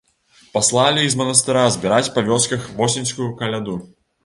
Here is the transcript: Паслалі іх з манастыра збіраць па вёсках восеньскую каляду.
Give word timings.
Паслалі 0.53 1.03
іх 1.07 1.11
з 1.15 1.19
манастыра 1.21 1.67
збіраць 1.77 2.11
па 2.17 2.25
вёсках 2.31 2.67
восеньскую 2.83 3.31
каляду. 3.45 3.81